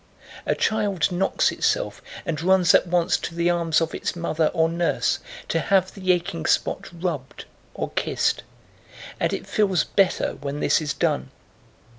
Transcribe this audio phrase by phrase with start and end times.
[0.47, 4.67] A child knocks itself and runs at once to the arms of its mother or
[4.67, 8.41] nurse to have the aching spot rubbed or kissed,
[9.19, 11.29] and it feels better when this is done.